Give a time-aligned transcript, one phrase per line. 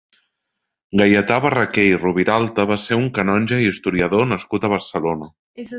[1.01, 5.33] Gaietà Barraquer i Roviralta va ser un canonge i historiador nascut a Barcelona.